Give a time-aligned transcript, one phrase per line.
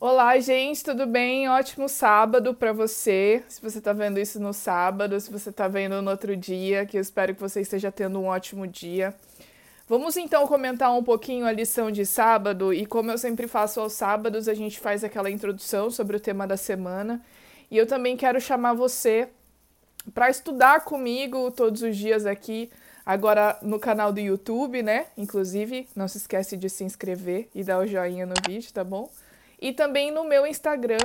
[0.00, 1.48] Olá, gente, tudo bem?
[1.48, 3.42] Ótimo sábado para você.
[3.48, 6.96] Se você está vendo isso no sábado, se você está vendo no outro dia, que
[6.96, 9.12] eu espero que você esteja tendo um ótimo dia.
[9.88, 13.92] Vamos então comentar um pouquinho a lição de sábado e como eu sempre faço aos
[13.92, 17.20] sábados, a gente faz aquela introdução sobre o tema da semana.
[17.68, 19.28] E eu também quero chamar você
[20.14, 22.70] para estudar comigo todos os dias aqui,
[23.04, 25.06] agora no canal do YouTube, né?
[25.16, 29.10] Inclusive, não se esquece de se inscrever e dar o joinha no vídeo, tá bom?
[29.60, 31.04] E também no meu Instagram,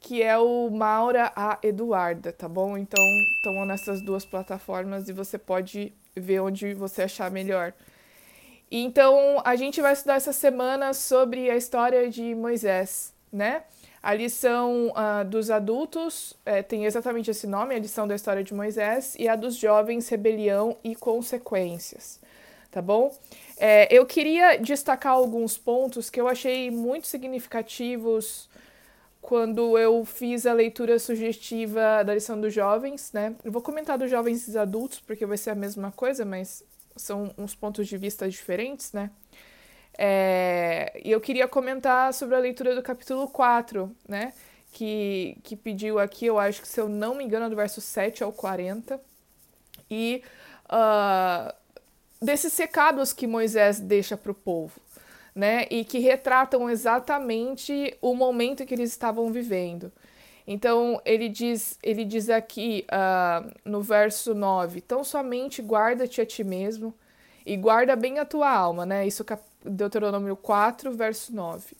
[0.00, 2.76] que é o Maura A Eduarda, tá bom?
[2.76, 3.04] Então,
[3.36, 7.72] estão nessas duas plataformas e você pode ver onde você achar melhor.
[8.70, 13.62] Então, a gente vai estudar essa semana sobre a história de Moisés, né?
[14.02, 18.54] A lição uh, dos adultos é, tem exatamente esse nome, a lição da história de
[18.54, 22.20] Moisés, e a dos jovens, rebelião e consequências,
[22.70, 23.16] tá bom?
[23.56, 28.48] É, eu queria destacar alguns pontos que eu achei muito significativos
[29.20, 33.34] quando eu fiz a leitura sugestiva da lição dos jovens, né?
[33.44, 36.64] Eu vou comentar dos jovens e dos adultos, porque vai ser a mesma coisa, mas
[36.96, 39.10] são uns pontos de vista diferentes, né?
[39.96, 44.32] É, e eu queria comentar sobre a leitura do capítulo 4, né?
[44.72, 47.80] Que, que pediu aqui, eu acho que se eu não me engano, é do verso
[47.80, 49.00] 7 ao 40.
[49.90, 50.22] E
[50.66, 51.52] uh,
[52.20, 54.80] desses recados que Moisés deixa para o povo,
[55.34, 55.66] né?
[55.70, 59.92] E que retratam exatamente o momento que eles estavam vivendo.
[60.46, 66.42] Então ele diz, ele diz aqui uh, no verso 9: Então somente guarda-te a ti
[66.42, 66.94] mesmo
[67.44, 69.06] e guarda bem a tua alma, né?
[69.06, 69.24] Isso
[69.64, 71.76] Deuteronômio 4, verso 9.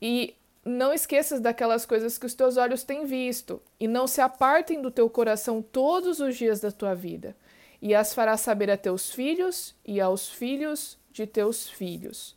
[0.00, 4.82] E não esqueças daquelas coisas que os teus olhos têm visto, e não se apartem
[4.82, 7.34] do teu coração todos os dias da tua vida
[7.80, 12.36] e as farás saber a teus filhos e aos filhos de teus filhos,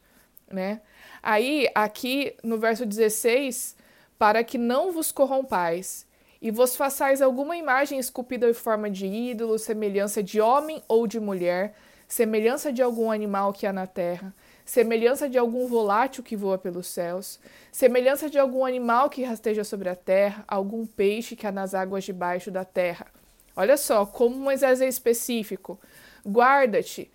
[0.49, 0.81] né?
[1.21, 3.75] Aí, aqui no verso 16,
[4.17, 6.07] para que não vos corrompais
[6.41, 11.19] e vos façais alguma imagem esculpida em forma de ídolo, semelhança de homem ou de
[11.19, 11.75] mulher,
[12.07, 14.33] semelhança de algum animal que há na terra,
[14.65, 17.39] semelhança de algum volátil que voa pelos céus,
[17.71, 22.03] semelhança de algum animal que rasteja sobre a terra, algum peixe que há nas águas
[22.03, 23.07] debaixo da terra
[23.55, 25.79] Olha só, como Moisés é específico.
[26.25, 27.11] Guarda-te,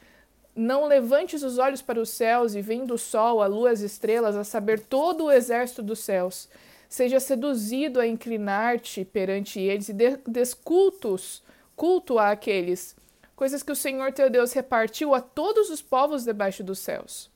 [0.54, 4.36] não levantes os olhos para os céus e vendo o sol, a lua, as estrelas,
[4.36, 6.48] a saber todo o exército dos céus.
[6.88, 9.92] Seja seduzido a inclinar-te perante eles e
[10.26, 11.42] descultos,
[11.74, 12.96] culto a aqueles,
[13.34, 17.30] coisas que o Senhor teu Deus repartiu a todos os povos debaixo dos céus.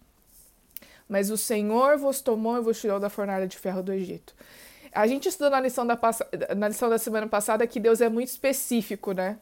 [1.09, 4.35] Mas o Senhor vos tomou e vos tirou da fornalha de ferro do Egito.
[4.93, 5.99] A gente estudou na lição da,
[6.57, 9.39] na lição da semana passada que Deus é muito específico, né?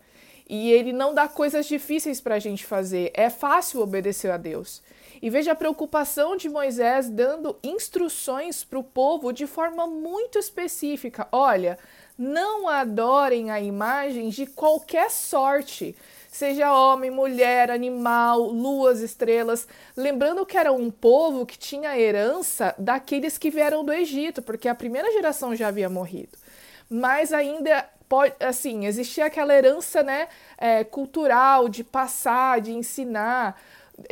[0.49, 3.11] E ele não dá coisas difíceis para a gente fazer.
[3.15, 4.83] É fácil obedecer a Deus.
[5.21, 11.29] E veja a preocupação de Moisés dando instruções para o povo de forma muito específica.
[11.31, 11.79] Olha,
[12.17, 15.95] não adorem a imagem de qualquer sorte
[16.39, 19.67] seja homem, mulher, animal, luas, estrelas.
[19.97, 24.75] Lembrando que era um povo que tinha herança daqueles que vieram do Egito, porque a
[24.75, 26.39] primeira geração já havia morrido.
[26.89, 33.61] Mas ainda pode, assim, existia aquela herança, né, é, cultural de passar, de ensinar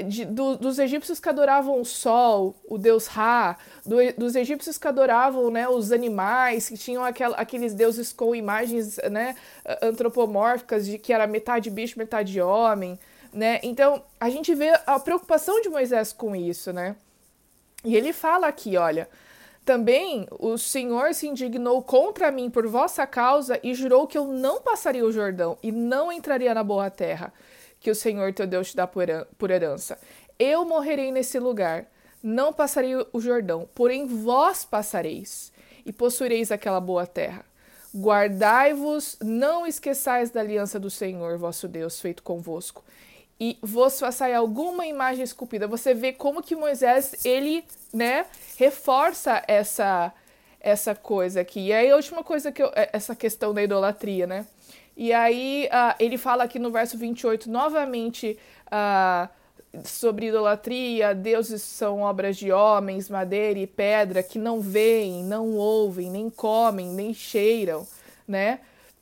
[0.07, 4.89] de, do, dos egípcios que adoravam o sol, o deus Ra, do, dos egípcios que
[4.89, 9.37] adoravam né, os animais, que tinham aquel, aqueles deuses com imagens né,
[9.81, 12.99] antropomórficas de que era metade bicho, metade homem.
[13.33, 13.61] Né?
[13.63, 16.97] Então, a gente vê a preocupação de Moisés com isso, né?
[17.85, 19.09] E ele fala aqui, olha,
[19.65, 24.61] também o Senhor se indignou contra mim por vossa causa e jurou que eu não
[24.61, 27.33] passaria o Jordão e não entraria na boa terra
[27.87, 29.97] que o Senhor teu Deus te dá por herança.
[30.37, 31.87] Eu morrerei nesse lugar,
[32.21, 35.53] não passarei o Jordão, porém vós passareis
[35.85, 37.45] e possuireis aquela boa terra.
[37.95, 42.83] Guardai-vos, não esqueçais da aliança do Senhor, vosso Deus, feito convosco,
[43.39, 45.69] e vos façai alguma imagem esculpida.
[45.69, 48.27] Você vê como que Moisés, ele, né,
[48.57, 50.13] reforça essa
[50.59, 51.67] essa coisa aqui.
[51.67, 54.45] E aí a última coisa que eu, é, essa questão da idolatria, né?
[54.97, 58.39] E aí uh, ele fala aqui no verso 28 novamente
[58.69, 59.29] uh,
[59.85, 66.11] sobre idolatria, deuses são obras de homens, madeira e pedra, que não veem, não ouvem,
[66.11, 67.87] nem comem, nem cheiram,
[68.27, 68.61] né?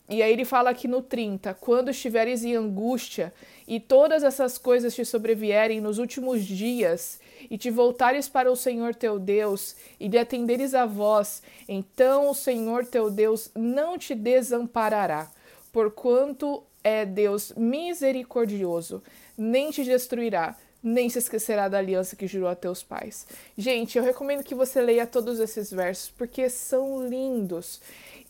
[0.09, 3.33] E aí ele fala aqui no 30, quando estiveres em angústia
[3.67, 7.21] e todas essas coisas te sobrevierem nos últimos dias,
[7.51, 12.35] e te voltares para o Senhor teu Deus, e lhe atenderes a voz, então o
[12.35, 15.31] Senhor teu Deus não te desamparará
[15.75, 19.03] porquanto é Deus misericordioso,
[19.37, 23.27] nem te destruirá, nem se esquecerá da aliança que jurou a teus pais.
[23.59, 27.81] Gente, eu recomendo que você leia todos esses versos porque são lindos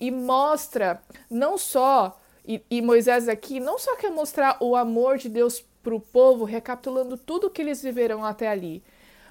[0.01, 2.19] e mostra não só
[2.49, 6.45] e, e Moisés aqui não só quer mostrar o amor de Deus para o povo,
[6.45, 8.83] recapitulando tudo que eles viveram até ali,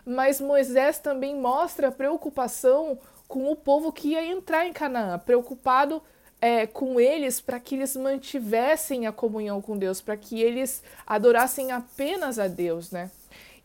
[0.06, 6.00] mas Moisés também mostra a preocupação com o povo que ia entrar em Canaã, preocupado
[6.44, 11.72] é, com eles para que eles mantivessem a comunhão com Deus, para que eles adorassem
[11.72, 13.10] apenas a Deus, né?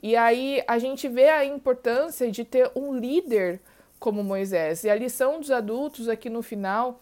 [0.00, 3.60] E aí a gente vê a importância de ter um líder
[3.98, 4.84] como Moisés.
[4.84, 7.00] E a lição dos adultos aqui no final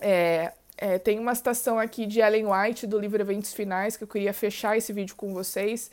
[0.00, 4.08] é, é, tem uma citação aqui de Ellen White do livro Eventos Finais que eu
[4.08, 5.88] queria fechar esse vídeo com vocês,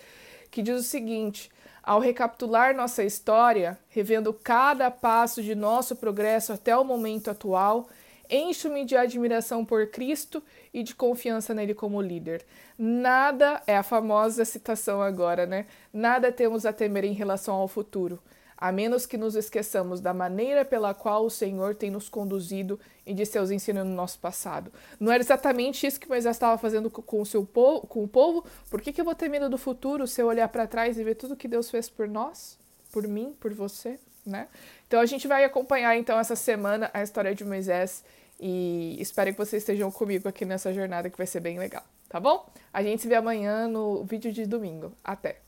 [0.50, 1.52] que diz o seguinte:
[1.84, 7.88] ao recapitular nossa história, revendo cada passo de nosso progresso até o momento atual,
[8.30, 10.44] encho-me de admiração por Cristo
[10.74, 12.46] e de confiança nele como líder.
[12.78, 15.66] Nada é a famosa citação agora, né?
[15.92, 18.20] Nada temos a temer em relação ao futuro
[18.58, 23.14] a menos que nos esqueçamos da maneira pela qual o Senhor tem nos conduzido e
[23.14, 24.72] de seus ensinos no nosso passado.
[25.00, 28.44] Não era exatamente isso que Moisés estava fazendo com o, seu povo, com o povo?
[28.70, 31.04] Por que, que eu vou ter medo do futuro se eu olhar para trás e
[31.04, 32.58] ver tudo que Deus fez por nós?
[32.92, 33.36] Por mim?
[33.40, 34.00] Por você?
[34.28, 34.48] Né?
[34.88, 38.04] Então a gente vai acompanhar então essa semana a história de Moisés
[38.40, 42.20] e espero que vocês estejam comigo aqui nessa jornada que vai ser bem legal, tá
[42.20, 42.46] bom?
[42.74, 44.92] A gente se vê amanhã no vídeo de domingo.
[45.04, 45.47] Até!